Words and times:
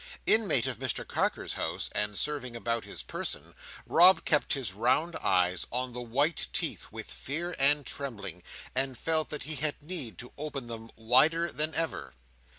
Inmate 0.25 0.65
of 0.65 0.79
Mr 0.79 1.07
Carker's 1.07 1.53
house, 1.53 1.87
and 1.93 2.17
serving 2.17 2.55
about 2.55 2.85
his 2.85 3.03
person, 3.03 3.53
Rob 3.85 4.25
kept 4.25 4.53
his 4.53 4.73
round 4.73 5.15
eyes 5.17 5.67
on 5.71 5.93
the 5.93 6.01
white 6.01 6.47
teeth 6.51 6.87
with 6.91 7.05
fear 7.05 7.53
and 7.59 7.85
trembling, 7.85 8.41
and 8.73 8.97
felt 8.97 9.29
that 9.29 9.43
he 9.43 9.57
had 9.57 9.79
need 9.83 10.17
to 10.17 10.33
open 10.39 10.65
them 10.65 10.89
wider 10.95 11.51
than 11.51 11.75
ever. 11.75 12.15